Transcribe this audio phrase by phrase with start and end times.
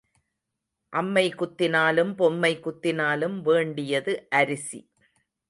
[0.93, 4.81] அம்மை குத்தினாலும் பொம்மை குத்தினாலும் வேண்டியது அரிசி.